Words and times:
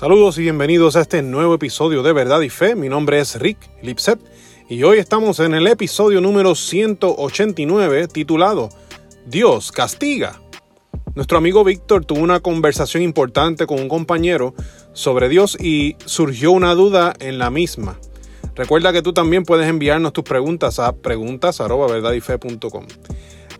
Saludos 0.00 0.38
y 0.38 0.44
bienvenidos 0.44 0.96
a 0.96 1.02
este 1.02 1.20
nuevo 1.20 1.52
episodio 1.52 2.02
de 2.02 2.14
Verdad 2.14 2.40
y 2.40 2.48
Fe. 2.48 2.74
Mi 2.74 2.88
nombre 2.88 3.20
es 3.20 3.38
Rick 3.38 3.58
Lipset 3.82 4.18
y 4.66 4.82
hoy 4.82 4.96
estamos 4.96 5.40
en 5.40 5.52
el 5.52 5.66
episodio 5.66 6.22
número 6.22 6.54
189 6.54 8.08
titulado 8.08 8.70
Dios 9.26 9.70
castiga. 9.70 10.40
Nuestro 11.14 11.36
amigo 11.36 11.64
Víctor 11.64 12.06
tuvo 12.06 12.20
una 12.20 12.40
conversación 12.40 13.02
importante 13.02 13.66
con 13.66 13.78
un 13.78 13.90
compañero 13.90 14.54
sobre 14.94 15.28
Dios 15.28 15.58
y 15.60 15.96
surgió 16.06 16.52
una 16.52 16.74
duda 16.74 17.12
en 17.20 17.38
la 17.38 17.50
misma. 17.50 17.98
Recuerda 18.54 18.94
que 18.94 19.02
tú 19.02 19.12
también 19.12 19.42
puedes 19.42 19.68
enviarnos 19.68 20.14
tus 20.14 20.24
preguntas 20.24 20.78
a 20.78 20.92
preguntas@verdadyfe.com. 20.92 22.86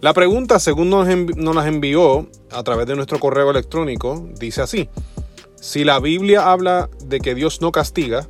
La 0.00 0.14
pregunta, 0.14 0.58
según 0.58 0.88
nos, 0.88 1.06
nos 1.36 1.54
las 1.54 1.66
envió 1.66 2.30
a 2.50 2.62
través 2.62 2.86
de 2.86 2.96
nuestro 2.96 3.18
correo 3.18 3.50
electrónico, 3.50 4.26
dice 4.38 4.62
así: 4.62 4.88
si 5.60 5.84
la 5.84 6.00
Biblia 6.00 6.50
habla 6.50 6.88
de 7.04 7.20
que 7.20 7.34
Dios 7.34 7.60
no 7.60 7.70
castiga, 7.70 8.26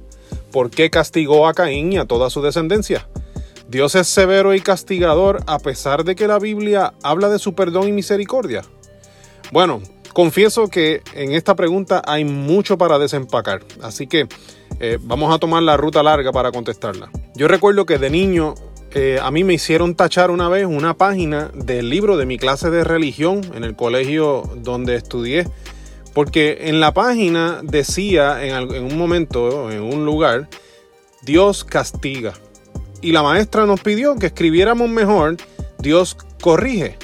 ¿por 0.50 0.70
qué 0.70 0.90
castigó 0.90 1.46
a 1.46 1.54
Caín 1.54 1.92
y 1.92 1.98
a 1.98 2.04
toda 2.04 2.28
su 2.28 2.42
descendencia? 2.42 3.08
Dios 3.68 3.94
es 3.94 4.08
severo 4.08 4.52
y 4.52 4.60
castigador 4.60 5.42
a 5.46 5.60
pesar 5.60 6.02
de 6.02 6.16
que 6.16 6.26
la 6.26 6.40
Biblia 6.40 6.92
habla 7.04 7.28
de 7.28 7.38
su 7.38 7.54
perdón 7.54 7.86
y 7.86 7.92
misericordia. 7.92 8.62
Bueno, 9.52 9.80
confieso 10.12 10.66
que 10.66 11.02
en 11.14 11.32
esta 11.32 11.54
pregunta 11.54 12.02
hay 12.04 12.24
mucho 12.24 12.76
para 12.76 12.98
desempacar, 12.98 13.62
así 13.80 14.08
que 14.08 14.26
eh, 14.80 14.98
vamos 15.00 15.32
a 15.32 15.38
tomar 15.38 15.62
la 15.62 15.76
ruta 15.76 16.02
larga 16.02 16.32
para 16.32 16.50
contestarla. 16.50 17.10
Yo 17.36 17.46
recuerdo 17.46 17.86
que 17.86 17.98
de 17.98 18.10
niño 18.10 18.54
eh, 18.92 19.20
a 19.22 19.30
mí 19.30 19.44
me 19.44 19.54
hicieron 19.54 19.94
tachar 19.94 20.32
una 20.32 20.48
vez 20.48 20.66
una 20.66 20.94
página 20.94 21.52
del 21.54 21.90
libro 21.90 22.16
de 22.16 22.26
mi 22.26 22.38
clase 22.38 22.70
de 22.70 22.82
religión 22.82 23.40
en 23.54 23.62
el 23.62 23.76
colegio 23.76 24.42
donde 24.56 24.96
estudié 24.96 25.46
porque 26.12 26.58
en 26.62 26.80
la 26.80 26.92
página 26.92 27.60
decía 27.62 28.44
en, 28.44 28.84
un 28.84 28.98
momento, 28.98 29.70
en 29.70 29.82
un 29.82 30.04
lugar, 30.04 30.48
Dios 31.22 31.64
castiga. 31.64 32.34
Y 33.02 33.12
la 33.12 33.22
maestra 33.22 33.66
nos 33.66 33.80
pidió 33.80 34.16
que 34.16 34.26
escribiéramos 34.26 34.88
mejor, 34.88 35.36
Dios 35.78 36.16
corrige. 36.40 36.98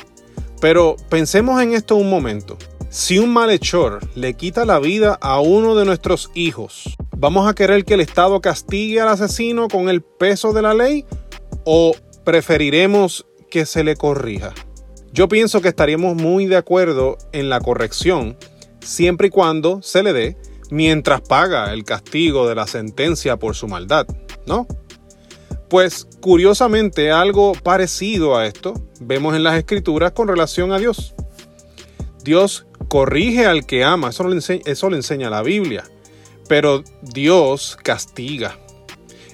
Pero 0.60 0.96
pensemos 1.08 1.62
en 1.62 1.74
esto 1.74 1.96
un 1.96 2.10
momento. 2.10 2.56
Si 2.88 3.18
un 3.18 3.32
malhechor 3.32 4.00
le 4.14 4.34
quita 4.34 4.64
la 4.64 4.78
vida 4.78 5.18
a 5.20 5.40
uno 5.40 5.74
de 5.74 5.84
nuestros 5.84 6.30
hijos, 6.34 6.96
¿vamos 7.16 7.48
a 7.48 7.54
querer 7.54 7.84
que 7.84 7.94
el 7.94 8.00
Estado 8.00 8.40
castigue 8.40 9.00
al 9.00 9.08
asesino 9.08 9.68
con 9.68 9.88
el 9.88 10.02
peso 10.02 10.52
de 10.52 10.62
la 10.62 10.74
ley? 10.74 11.04
¿O 11.64 11.94
preferiremos 12.24 13.26
que 13.50 13.66
se 13.66 13.84
le 13.84 13.96
corrija? 13.96 14.52
Yo 15.12 15.28
pienso 15.28 15.60
que 15.60 15.68
estaríamos 15.68 16.14
muy 16.14 16.46
de 16.46 16.56
acuerdo 16.56 17.18
en 17.32 17.48
la 17.48 17.60
corrección 17.60 18.36
siempre 18.86 19.28
y 19.28 19.30
cuando 19.30 19.82
se 19.82 20.02
le 20.02 20.12
dé 20.12 20.36
mientras 20.70 21.20
paga 21.20 21.72
el 21.72 21.84
castigo 21.84 22.48
de 22.48 22.54
la 22.54 22.66
sentencia 22.66 23.36
por 23.36 23.54
su 23.54 23.68
maldad, 23.68 24.06
¿no? 24.46 24.66
Pues 25.68 26.06
curiosamente 26.20 27.10
algo 27.10 27.52
parecido 27.54 28.36
a 28.36 28.46
esto 28.46 28.74
vemos 29.00 29.34
en 29.34 29.42
las 29.42 29.58
escrituras 29.58 30.12
con 30.12 30.28
relación 30.28 30.72
a 30.72 30.78
Dios. 30.78 31.14
Dios 32.22 32.66
corrige 32.88 33.46
al 33.46 33.66
que 33.66 33.84
ama, 33.84 34.10
eso 34.10 34.24
lo, 34.24 34.32
enseña, 34.32 34.62
enseña 34.64 35.30
la 35.30 35.42
Biblia, 35.42 35.84
pero 36.48 36.82
Dios 37.02 37.76
castiga. 37.82 38.58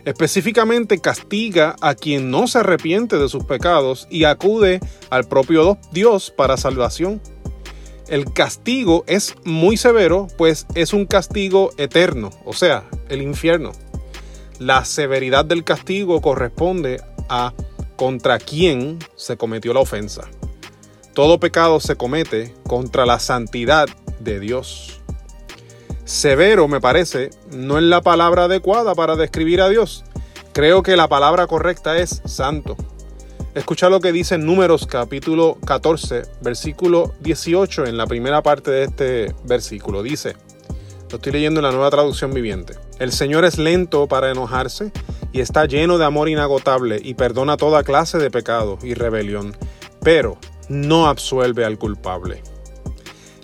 Específicamente 0.04 0.98
castiga 0.98 1.76
a 1.80 1.94
quien 1.94 2.30
no 2.30 2.48
se 2.48 2.58
arrepiente 2.58 3.18
de 3.18 3.28
sus 3.28 3.44
pecados 3.44 4.08
y 4.10 4.24
acude 4.24 4.80
al 5.10 5.28
propio 5.28 5.78
Dios 5.92 6.32
para 6.36 6.56
salvación. 6.56 7.20
El 8.08 8.32
castigo 8.32 9.04
es 9.06 9.34
muy 9.44 9.76
severo, 9.76 10.26
pues 10.36 10.66
es 10.74 10.92
un 10.92 11.06
castigo 11.06 11.70
eterno, 11.76 12.30
o 12.44 12.52
sea, 12.52 12.84
el 13.08 13.22
infierno. 13.22 13.72
La 14.58 14.84
severidad 14.84 15.44
del 15.44 15.64
castigo 15.64 16.20
corresponde 16.20 17.00
a 17.28 17.54
contra 17.96 18.38
quién 18.38 18.98
se 19.16 19.36
cometió 19.36 19.72
la 19.72 19.80
ofensa. 19.80 20.28
Todo 21.14 21.38
pecado 21.38 21.78
se 21.78 21.96
comete 21.96 22.54
contra 22.66 23.06
la 23.06 23.18
santidad 23.18 23.88
de 24.18 24.40
Dios. 24.40 25.00
Severo, 26.04 26.68
me 26.68 26.80
parece, 26.80 27.30
no 27.50 27.78
es 27.78 27.84
la 27.84 28.00
palabra 28.00 28.44
adecuada 28.44 28.94
para 28.94 29.16
describir 29.16 29.60
a 29.60 29.68
Dios. 29.68 30.04
Creo 30.52 30.82
que 30.82 30.96
la 30.96 31.08
palabra 31.08 31.46
correcta 31.46 31.98
es 31.98 32.22
santo. 32.24 32.76
Escucha 33.54 33.90
lo 33.90 34.00
que 34.00 34.12
dice 34.12 34.38
Números 34.38 34.86
capítulo 34.86 35.58
14, 35.66 36.22
versículo 36.40 37.12
18 37.20 37.84
en 37.84 37.98
la 37.98 38.06
primera 38.06 38.42
parte 38.42 38.70
de 38.70 38.84
este 38.84 39.34
versículo. 39.44 40.02
Dice, 40.02 40.36
lo 41.10 41.16
estoy 41.16 41.32
leyendo 41.32 41.60
en 41.60 41.64
la 41.64 41.70
nueva 41.70 41.90
traducción 41.90 42.32
viviente. 42.32 42.76
El 42.98 43.12
Señor 43.12 43.44
es 43.44 43.58
lento 43.58 44.08
para 44.08 44.30
enojarse 44.30 44.90
y 45.32 45.40
está 45.40 45.66
lleno 45.66 45.98
de 45.98 46.06
amor 46.06 46.30
inagotable 46.30 46.98
y 47.04 47.12
perdona 47.12 47.58
toda 47.58 47.82
clase 47.82 48.16
de 48.16 48.30
pecado 48.30 48.78
y 48.82 48.94
rebelión, 48.94 49.54
pero 50.02 50.38
no 50.70 51.06
absuelve 51.06 51.66
al 51.66 51.76
culpable. 51.76 52.42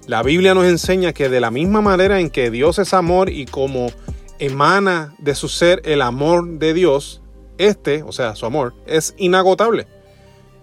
La 0.07 0.23
Biblia 0.23 0.55
nos 0.55 0.65
enseña 0.65 1.13
que 1.13 1.29
de 1.29 1.41
la 1.41 1.51
misma 1.51 1.83
manera 1.83 2.19
en 2.19 2.31
que 2.31 2.51
Dios 2.51 2.79
es 2.79 2.95
amor 2.95 3.29
y 3.29 3.45
como 3.45 3.89
emana 4.39 5.15
de 5.19 5.35
su 5.35 5.51
ser 5.51 5.83
el 5.85 6.01
amor 6.01 6.49
de 6.59 6.73
Dios, 6.73 7.21
este, 7.59 8.05
o 8.05 8.13
sea, 8.13 8.37
su 8.37 8.47
amor, 8.47 8.73
es 8.87 9.15
inagotable. 9.19 9.87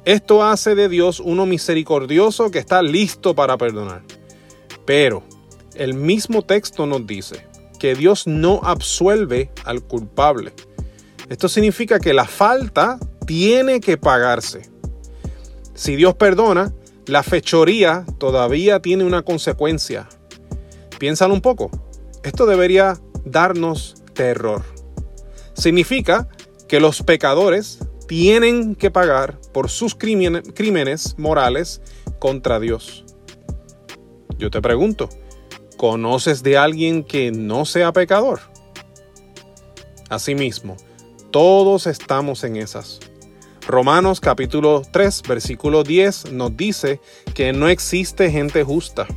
Esto 0.05 0.43
hace 0.43 0.75
de 0.75 0.87
Dios 0.87 1.19
uno 1.19 1.47
misericordioso 1.47 2.51
que 2.51 2.59
está 2.59 2.83
listo 2.83 3.33
para 3.33 3.57
perdonar. 3.57 4.03
Pero 4.85 5.23
el 5.73 5.95
mismo 5.95 6.43
texto 6.43 6.85
nos 6.85 7.07
dice 7.07 7.47
que 7.79 7.95
Dios 7.95 8.27
no 8.27 8.61
absuelve 8.63 9.49
al 9.63 9.81
culpable. 9.81 10.53
Esto 11.27 11.49
significa 11.49 11.99
que 11.99 12.13
la 12.13 12.25
falta 12.25 12.99
tiene 13.25 13.79
que 13.79 13.97
pagarse. 13.97 14.69
Si 15.73 15.95
Dios 15.95 16.13
perdona, 16.13 16.71
la 17.07 17.23
fechoría 17.23 18.05
todavía 18.19 18.79
tiene 18.79 19.05
una 19.05 19.23
consecuencia. 19.23 20.07
Piénsalo 20.99 21.33
un 21.33 21.41
poco. 21.41 21.71
Esto 22.21 22.45
debería 22.45 22.99
darnos 23.25 23.95
terror. 24.13 24.63
Significa 25.55 26.27
que 26.67 26.79
los 26.79 27.01
pecadores 27.01 27.79
tienen 28.07 28.75
que 28.75 28.91
pagar 28.91 29.39
por 29.55 29.69
sus 29.69 29.95
crímenes 29.95 31.17
morales 31.17 31.81
contra 32.19 32.59
Dios. 32.59 33.05
Yo 34.37 34.51
te 34.51 34.61
pregunto, 34.61 35.07
¿conoces 35.77 36.43
de 36.43 36.57
alguien 36.57 37.05
que 37.05 37.31
no 37.31 37.63
sea 37.63 37.93
pecador? 37.93 38.41
Asimismo, 40.09 40.75
todos 41.31 41.87
estamos 41.87 42.43
en 42.43 42.57
esas. 42.57 42.99
Romanos 43.65 44.19
capítulo 44.19 44.81
3, 44.91 45.21
versículo 45.25 45.83
10 45.83 46.33
nos 46.33 46.57
dice 46.57 46.99
que 47.33 47.53
no 47.53 47.69
existe 47.69 48.29
gente 48.29 48.61
justa. 48.61 49.07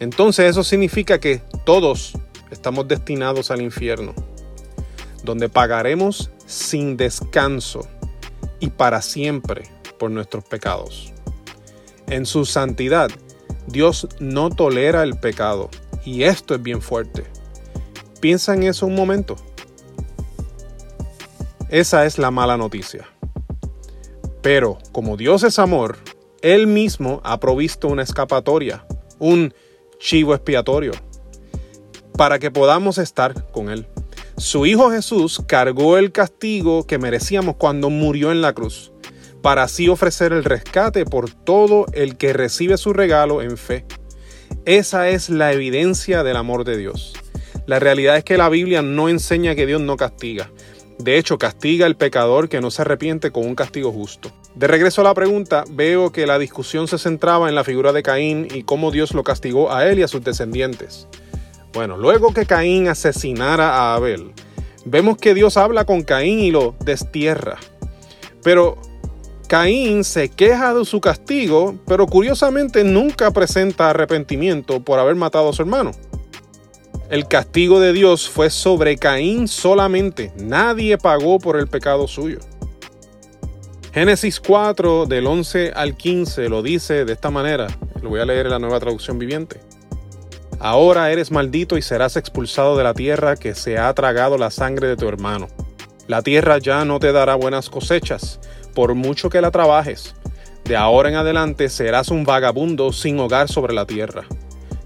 Entonces 0.00 0.50
eso 0.50 0.64
significa 0.64 1.18
que 1.18 1.40
todos 1.64 2.12
estamos 2.50 2.86
destinados 2.88 3.50
al 3.50 3.62
infierno, 3.62 4.12
donde 5.24 5.48
pagaremos 5.48 6.30
sin 6.44 6.98
descanso 6.98 7.88
y 8.60 8.70
para 8.70 9.02
siempre 9.02 9.68
por 9.98 10.10
nuestros 10.10 10.44
pecados. 10.44 11.12
En 12.08 12.26
su 12.26 12.44
santidad, 12.44 13.10
Dios 13.66 14.08
no 14.20 14.50
tolera 14.50 15.02
el 15.02 15.18
pecado 15.18 15.70
y 16.04 16.22
esto 16.22 16.54
es 16.54 16.62
bien 16.62 16.80
fuerte. 16.80 17.24
Piensa 18.20 18.54
en 18.54 18.62
eso 18.62 18.86
un 18.86 18.94
momento. 18.94 19.36
Esa 21.68 22.06
es 22.06 22.18
la 22.18 22.30
mala 22.30 22.56
noticia. 22.56 23.08
Pero 24.40 24.78
como 24.92 25.16
Dios 25.16 25.42
es 25.42 25.58
amor, 25.58 25.98
Él 26.42 26.68
mismo 26.68 27.20
ha 27.24 27.40
provisto 27.40 27.88
una 27.88 28.04
escapatoria, 28.04 28.86
un 29.18 29.52
chivo 29.98 30.34
expiatorio, 30.34 30.92
para 32.16 32.38
que 32.38 32.52
podamos 32.52 32.98
estar 32.98 33.50
con 33.50 33.68
Él. 33.68 33.88
Su 34.38 34.66
Hijo 34.66 34.90
Jesús 34.90 35.40
cargó 35.46 35.96
el 35.96 36.12
castigo 36.12 36.86
que 36.86 36.98
merecíamos 36.98 37.56
cuando 37.56 37.88
murió 37.88 38.30
en 38.30 38.42
la 38.42 38.52
cruz, 38.52 38.92
para 39.40 39.62
así 39.62 39.88
ofrecer 39.88 40.34
el 40.34 40.44
rescate 40.44 41.06
por 41.06 41.30
todo 41.30 41.86
el 41.94 42.18
que 42.18 42.34
recibe 42.34 42.76
su 42.76 42.92
regalo 42.92 43.40
en 43.40 43.56
fe. 43.56 43.86
Esa 44.66 45.08
es 45.08 45.30
la 45.30 45.54
evidencia 45.54 46.22
del 46.22 46.36
amor 46.36 46.64
de 46.64 46.76
Dios. 46.76 47.14
La 47.66 47.78
realidad 47.78 48.18
es 48.18 48.24
que 48.24 48.36
la 48.36 48.50
Biblia 48.50 48.82
no 48.82 49.08
enseña 49.08 49.54
que 49.54 49.64
Dios 49.64 49.80
no 49.80 49.96
castiga. 49.96 50.50
De 50.98 51.16
hecho, 51.16 51.38
castiga 51.38 51.86
al 51.86 51.96
pecador 51.96 52.50
que 52.50 52.60
no 52.60 52.70
se 52.70 52.82
arrepiente 52.82 53.30
con 53.30 53.46
un 53.46 53.54
castigo 53.54 53.90
justo. 53.90 54.30
De 54.54 54.66
regreso 54.66 55.00
a 55.00 55.04
la 55.04 55.14
pregunta, 55.14 55.64
veo 55.70 56.12
que 56.12 56.26
la 56.26 56.38
discusión 56.38 56.88
se 56.88 56.98
centraba 56.98 57.48
en 57.48 57.54
la 57.54 57.64
figura 57.64 57.92
de 57.92 58.02
Caín 58.02 58.48
y 58.54 58.64
cómo 58.64 58.90
Dios 58.90 59.14
lo 59.14 59.24
castigó 59.24 59.72
a 59.72 59.86
él 59.86 59.98
y 59.98 60.02
a 60.02 60.08
sus 60.08 60.22
descendientes. 60.22 61.08
Bueno, 61.76 61.98
luego 61.98 62.32
que 62.32 62.46
Caín 62.46 62.88
asesinara 62.88 63.68
a 63.68 63.96
Abel, 63.96 64.32
vemos 64.86 65.18
que 65.18 65.34
Dios 65.34 65.58
habla 65.58 65.84
con 65.84 66.04
Caín 66.04 66.38
y 66.38 66.50
lo 66.50 66.74
destierra. 66.82 67.58
Pero 68.42 68.78
Caín 69.46 70.02
se 70.02 70.30
queja 70.30 70.72
de 70.72 70.86
su 70.86 71.02
castigo, 71.02 71.78
pero 71.86 72.06
curiosamente 72.06 72.82
nunca 72.82 73.30
presenta 73.30 73.90
arrepentimiento 73.90 74.82
por 74.82 74.98
haber 74.98 75.16
matado 75.16 75.50
a 75.50 75.52
su 75.52 75.60
hermano. 75.60 75.90
El 77.10 77.28
castigo 77.28 77.78
de 77.78 77.92
Dios 77.92 78.26
fue 78.26 78.48
sobre 78.48 78.96
Caín 78.96 79.46
solamente. 79.46 80.32
Nadie 80.38 80.96
pagó 80.96 81.38
por 81.38 81.58
el 81.58 81.66
pecado 81.66 82.08
suyo. 82.08 82.38
Génesis 83.92 84.40
4 84.40 85.04
del 85.04 85.26
11 85.26 85.72
al 85.76 85.94
15 85.94 86.48
lo 86.48 86.62
dice 86.62 87.04
de 87.04 87.12
esta 87.12 87.30
manera. 87.30 87.66
Lo 88.00 88.08
voy 88.08 88.20
a 88.20 88.24
leer 88.24 88.46
en 88.46 88.52
la 88.52 88.58
nueva 88.58 88.80
traducción 88.80 89.18
viviente. 89.18 89.60
Ahora 90.58 91.10
eres 91.10 91.30
maldito 91.30 91.76
y 91.76 91.82
serás 91.82 92.16
expulsado 92.16 92.76
de 92.76 92.84
la 92.84 92.94
tierra 92.94 93.36
que 93.36 93.54
se 93.54 93.78
ha 93.78 93.92
tragado 93.94 94.38
la 94.38 94.50
sangre 94.50 94.88
de 94.88 94.96
tu 94.96 95.06
hermano. 95.06 95.48
La 96.06 96.22
tierra 96.22 96.58
ya 96.58 96.84
no 96.84 96.98
te 96.98 97.12
dará 97.12 97.34
buenas 97.34 97.68
cosechas, 97.68 98.40
por 98.74 98.94
mucho 98.94 99.28
que 99.28 99.40
la 99.40 99.50
trabajes. 99.50 100.14
De 100.64 100.76
ahora 100.76 101.08
en 101.08 101.16
adelante 101.16 101.68
serás 101.68 102.08
un 102.08 102.24
vagabundo 102.24 102.92
sin 102.92 103.20
hogar 103.20 103.48
sobre 103.48 103.74
la 103.74 103.86
tierra. 103.86 104.24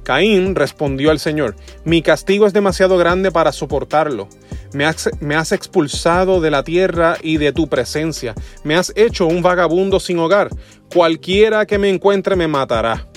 Caín 0.03 0.55
respondió 0.55 1.11
al 1.11 1.21
Señor, 1.21 1.57
mi 1.85 2.03
castigo 2.03 2.47
es 2.47 2.53
demasiado 2.53 2.99
grande 2.99 3.31
para 3.31 3.53
soportarlo. 3.53 4.29
Me 4.73 4.85
has, 4.85 5.53
expulsado 5.53 6.41
de 6.41 6.51
la 6.51 6.63
tierra 6.63 7.17
y 7.23 7.39
de 7.39 7.53
tu 7.53 7.69
presencia. 7.69 8.35
Me 8.63 8.77
has 8.77 8.93
hecho 8.97 9.27
un 9.27 9.43
vagabundo 9.43 10.01
sin 10.01 10.19
hogar. 10.19 10.51
Cualquiera 10.93 11.67
que 11.67 11.79
me 11.79 11.91
encuentre 11.91 12.37
me 12.37 12.49
matará. 12.49 13.09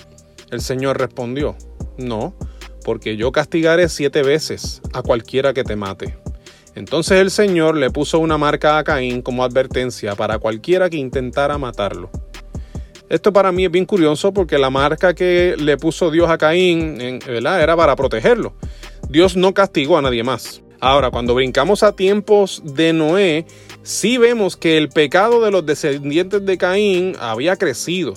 El 0.50 0.61
Señor 0.61 1.00
respondió, 1.00 1.55
no, 1.98 2.36
porque 2.84 3.16
yo 3.18 3.31
castigaré 3.31 3.90
siete 3.90 4.24
veces 4.24 4.81
a 4.94 5.01
cualquiera 5.01 5.54
que 5.54 5.63
te 5.63 5.75
mate. 5.75 6.18
Entonces 6.75 7.19
el 7.19 7.30
Señor 7.30 7.78
le 7.78 7.92
puso 7.92 8.19
una 8.19 8.38
marca 8.38 8.78
a 8.78 8.84
Caín 8.84 9.22
como 9.22 9.44
advertencia 9.44 10.16
para 10.16 10.40
cualquiera 10.40 10.90
que 10.90 10.98
intentara 10.98 11.57
matarlo. 11.57 12.10
Esto 13.10 13.31
para 13.31 13.51
mí 13.51 13.66
es 13.66 13.72
bien 13.72 13.86
curioso 13.86 14.34
porque 14.34 14.57
la 14.57 14.72
marca 14.72 15.13
que 15.13 15.56
le 15.60 15.78
puso 15.78 16.10
Dios 16.10 16.31
a 16.31 16.38
Caín 16.38 17.19
era 17.28 17.75
para 17.78 17.96
protegerlo. 17.96 18.56
Dios 19.07 19.36
no 19.36 19.54
castigó 19.54 19.98
a 19.98 20.01
nadie 20.01 20.24
más. 20.24 20.63
Ahora, 20.80 21.12
cuando 21.12 21.36
brincamos 21.36 21.84
a 21.84 21.96
tiempos 21.96 22.62
de 22.66 22.92
Noé, 22.92 23.46
sí 23.84 24.18
vemos 24.18 24.57
que 24.57 24.78
el 24.78 24.89
pecado 24.89 25.42
de 25.42 25.51
los 25.51 25.66
descendientes 25.66 26.44
de 26.46 26.57
Caín 26.57 27.16
había 27.19 27.56
crecido. 27.56 28.16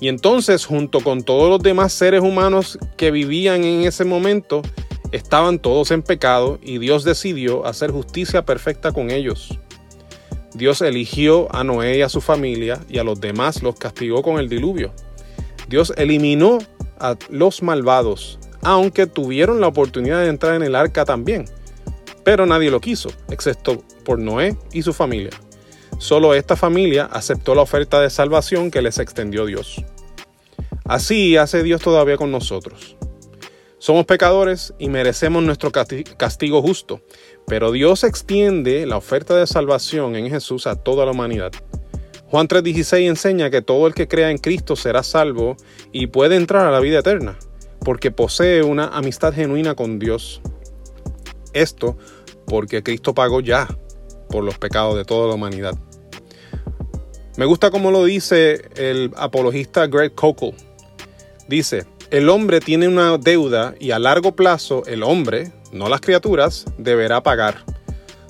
Y 0.00 0.08
entonces, 0.08 0.66
junto 0.66 1.00
con 1.00 1.22
todos 1.22 1.48
los 1.48 1.62
demás 1.62 1.92
seres 1.92 2.20
humanos 2.20 2.78
que 2.96 3.10
vivían 3.10 3.64
en 3.64 3.86
ese 3.86 4.04
momento, 4.04 4.62
estaban 5.12 5.58
todos 5.58 5.90
en 5.90 6.02
pecado 6.02 6.58
y 6.62 6.78
Dios 6.78 7.04
decidió 7.04 7.66
hacer 7.66 7.90
justicia 7.90 8.44
perfecta 8.44 8.92
con 8.92 9.10
ellos. 9.10 9.58
Dios 10.54 10.82
eligió 10.82 11.54
a 11.54 11.64
Noé 11.64 11.98
y 11.98 12.02
a 12.02 12.08
su 12.08 12.20
familia 12.20 12.80
y 12.88 12.98
a 12.98 13.04
los 13.04 13.20
demás 13.20 13.62
los 13.62 13.76
castigó 13.76 14.22
con 14.22 14.38
el 14.38 14.48
diluvio. 14.48 14.92
Dios 15.68 15.92
eliminó 15.96 16.58
a 16.98 17.16
los 17.28 17.62
malvados, 17.62 18.38
aunque 18.62 19.06
tuvieron 19.06 19.60
la 19.60 19.66
oportunidad 19.68 20.20
de 20.20 20.28
entrar 20.28 20.54
en 20.54 20.62
el 20.62 20.74
arca 20.74 21.04
también. 21.04 21.44
Pero 22.24 22.46
nadie 22.46 22.70
lo 22.70 22.80
quiso, 22.80 23.10
excepto 23.30 23.82
por 24.04 24.18
Noé 24.18 24.56
y 24.72 24.82
su 24.82 24.92
familia. 24.92 25.30
Solo 25.98 26.34
esta 26.34 26.56
familia 26.56 27.08
aceptó 27.10 27.54
la 27.54 27.62
oferta 27.62 28.00
de 28.00 28.10
salvación 28.10 28.70
que 28.70 28.82
les 28.82 28.98
extendió 28.98 29.46
Dios. 29.46 29.84
Así 30.84 31.36
hace 31.36 31.62
Dios 31.62 31.80
todavía 31.80 32.16
con 32.16 32.30
nosotros. 32.30 32.96
Somos 33.78 34.06
pecadores 34.06 34.74
y 34.78 34.88
merecemos 34.88 35.42
nuestro 35.42 35.70
castigo 35.70 36.62
justo, 36.62 37.00
pero 37.46 37.70
Dios 37.70 38.02
extiende 38.04 38.86
la 38.86 38.96
oferta 38.96 39.36
de 39.36 39.46
salvación 39.46 40.16
en 40.16 40.30
Jesús 40.30 40.66
a 40.66 40.76
toda 40.76 41.04
la 41.04 41.12
humanidad. 41.12 41.52
Juan 42.28 42.48
3:16 42.48 43.06
enseña 43.06 43.50
que 43.50 43.62
todo 43.62 43.86
el 43.86 43.94
que 43.94 44.08
crea 44.08 44.30
en 44.30 44.38
Cristo 44.38 44.74
será 44.74 45.02
salvo 45.02 45.56
y 45.92 46.08
puede 46.08 46.36
entrar 46.36 46.66
a 46.66 46.70
la 46.70 46.80
vida 46.80 46.98
eterna, 47.00 47.38
porque 47.80 48.10
posee 48.10 48.62
una 48.62 48.88
amistad 48.88 49.32
genuina 49.32 49.74
con 49.74 49.98
Dios. 49.98 50.40
Esto 51.52 51.96
porque 52.46 52.82
Cristo 52.82 53.14
pagó 53.14 53.40
ya 53.40 53.68
por 54.34 54.42
los 54.42 54.58
pecados 54.58 54.96
de 54.96 55.04
toda 55.04 55.28
la 55.28 55.34
humanidad. 55.34 55.78
Me 57.36 57.44
gusta 57.44 57.70
como 57.70 57.92
lo 57.92 58.04
dice 58.04 58.62
el 58.74 59.12
apologista 59.16 59.86
Greg 59.86 60.12
Kokel. 60.12 60.54
Dice, 61.46 61.86
el 62.10 62.28
hombre 62.28 62.58
tiene 62.58 62.88
una 62.88 63.16
deuda 63.16 63.76
y 63.78 63.92
a 63.92 64.00
largo 64.00 64.34
plazo 64.34 64.82
el 64.86 65.04
hombre, 65.04 65.52
no 65.70 65.88
las 65.88 66.00
criaturas, 66.00 66.64
deberá 66.78 67.22
pagar. 67.22 67.64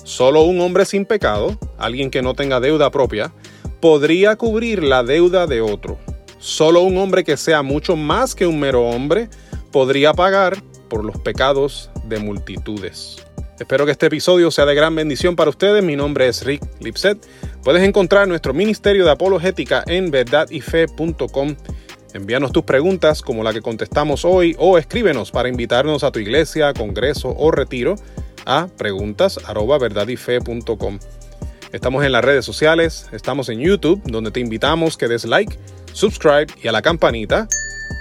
Solo 0.03 0.43
un 0.43 0.61
hombre 0.61 0.85
sin 0.85 1.05
pecado, 1.05 1.57
alguien 1.79 2.11
que 2.11 2.21
no 2.21 2.35
tenga 2.35 2.59
deuda 2.59 2.91
propia, 2.91 3.33
podría 3.81 4.35
cubrir 4.35 4.83
la 4.83 5.01
deuda 5.01 5.47
de 5.47 5.61
otro. 5.61 5.97
Solo 6.37 6.81
un 6.81 6.99
hombre 6.99 7.23
que 7.23 7.35
sea 7.35 7.63
mucho 7.63 7.95
más 7.95 8.35
que 8.35 8.45
un 8.45 8.59
mero 8.59 8.87
hombre 8.87 9.27
podría 9.71 10.13
pagar 10.13 10.61
por 10.87 11.03
los 11.03 11.17
pecados 11.17 11.89
de 12.03 12.19
multitudes. 12.19 13.24
Espero 13.59 13.85
que 13.85 13.91
este 13.91 14.07
episodio 14.07 14.51
sea 14.51 14.65
de 14.65 14.75
gran 14.75 14.95
bendición 14.95 15.35
para 15.35 15.49
ustedes. 15.49 15.83
Mi 15.83 15.95
nombre 15.95 16.27
es 16.27 16.43
Rick 16.43 16.63
Lipset. 16.81 17.25
Puedes 17.63 17.83
encontrar 17.83 18.27
nuestro 18.27 18.53
ministerio 18.53 19.05
de 19.05 19.11
apologética 19.11 19.83
en 19.87 20.11
verdadyfe.com 20.11 21.55
Envíanos 22.15 22.51
tus 22.53 22.63
preguntas 22.63 23.21
como 23.21 23.43
la 23.43 23.51
que 23.51 23.61
contestamos 23.61 24.23
hoy 24.23 24.55
o 24.57 24.77
escríbenos 24.77 25.31
para 25.31 25.49
invitarnos 25.49 26.05
a 26.05 26.13
tu 26.13 26.19
iglesia, 26.19 26.73
congreso 26.73 27.35
o 27.37 27.51
retiro 27.51 27.95
a 28.45 28.69
preguntas@verdadyfe.com. 28.77 30.99
Estamos 31.73 32.05
en 32.05 32.13
las 32.13 32.23
redes 32.23 32.45
sociales, 32.45 33.07
estamos 33.11 33.49
en 33.49 33.59
YouTube, 33.59 34.01
donde 34.05 34.31
te 34.31 34.39
invitamos 34.39 34.95
que 34.95 35.09
des 35.09 35.25
like, 35.25 35.59
subscribe 35.91 36.47
y 36.63 36.69
a 36.69 36.71
la 36.71 36.81
campanita 36.81 37.49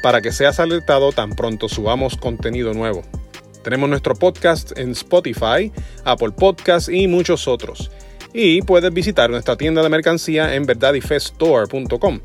para 0.00 0.22
que 0.22 0.30
seas 0.30 0.60
alertado 0.60 1.10
tan 1.10 1.30
pronto 1.30 1.68
subamos 1.68 2.16
contenido 2.16 2.72
nuevo. 2.72 3.02
Tenemos 3.64 3.88
nuestro 3.88 4.14
podcast 4.14 4.78
en 4.78 4.90
Spotify, 4.90 5.72
Apple 6.04 6.32
Podcasts 6.32 6.90
y 6.90 7.08
muchos 7.08 7.48
otros. 7.48 7.90
Y 8.34 8.60
puedes 8.60 8.92
visitar 8.92 9.30
nuestra 9.30 9.56
tienda 9.56 9.82
de 9.82 9.88
mercancía 9.88 10.54
en 10.54 10.66
verdadyfestore.com. 10.66 12.20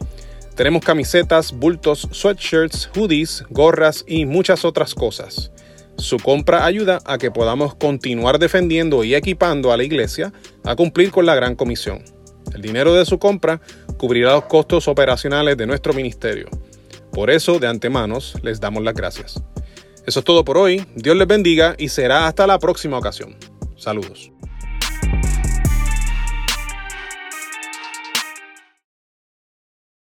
Tenemos 0.55 0.83
camisetas, 0.83 1.53
bultos, 1.53 2.09
sweatshirts, 2.11 2.89
hoodies, 2.93 3.45
gorras 3.49 4.03
y 4.05 4.25
muchas 4.25 4.65
otras 4.65 4.93
cosas. 4.93 5.51
Su 5.97 6.17
compra 6.17 6.65
ayuda 6.65 6.99
a 7.05 7.17
que 7.17 7.31
podamos 7.31 7.73
continuar 7.75 8.37
defendiendo 8.37 9.05
y 9.05 9.15
equipando 9.15 9.71
a 9.71 9.77
la 9.77 9.83
iglesia 9.85 10.33
a 10.65 10.75
cumplir 10.75 11.09
con 11.09 11.25
la 11.25 11.35
gran 11.35 11.55
comisión. 11.55 12.03
El 12.53 12.61
dinero 12.61 12.93
de 12.93 13.05
su 13.05 13.17
compra 13.17 13.61
cubrirá 13.97 14.33
los 14.33 14.45
costos 14.45 14.89
operacionales 14.89 15.55
de 15.55 15.67
nuestro 15.67 15.93
ministerio. 15.93 16.49
Por 17.13 17.29
eso, 17.29 17.59
de 17.59 17.67
antemano, 17.67 18.17
les 18.43 18.59
damos 18.59 18.83
las 18.83 18.93
gracias. 18.93 19.41
Eso 20.09 20.21
es 20.21 20.25
todo 20.25 20.43
por 20.43 20.57
hoy. 20.57 20.83
Dios 20.95 21.15
les 21.15 21.27
bendiga 21.27 21.75
y 21.77 21.89
será 21.89 22.25
hasta 22.25 22.47
la 22.47 22.57
próxima 22.57 22.97
ocasión. 22.97 23.35
Saludos. 23.77 24.31